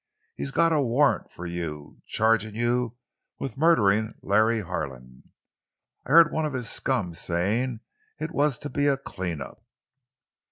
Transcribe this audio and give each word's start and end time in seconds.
He's 0.35 0.49
got 0.49 0.73
a 0.73 0.81
warrant 0.81 1.31
for 1.31 1.45
you, 1.45 2.01
chargin' 2.07 2.55
you 2.55 2.97
with 3.37 3.55
murderin' 3.55 4.15
Larry 4.23 4.61
Harlan! 4.61 5.31
I 6.07 6.11
heard 6.13 6.31
one 6.31 6.47
of 6.47 6.53
his 6.53 6.67
scum 6.67 7.13
sayin' 7.13 7.81
it 8.19 8.31
was 8.31 8.57
to 8.57 8.69
be 8.71 8.87
a 8.87 8.97
clean 8.97 9.41
up!" 9.41 9.63